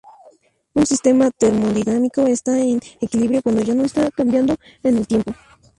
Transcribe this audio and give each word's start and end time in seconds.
Un 0.73 0.87
sistema 0.87 1.29
termodinámico 1.29 2.21
está 2.25 2.57
en 2.59 2.79
equilibrio 3.01 3.43
cuando 3.43 3.61
ya 3.61 3.75
no 3.75 3.83
está 3.85 4.09
cambiando 4.09 4.55
en 4.81 4.97
el 4.97 5.05
tiempo. 5.05 5.31